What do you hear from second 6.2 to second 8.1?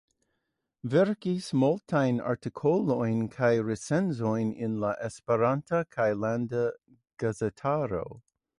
landa gazetaro.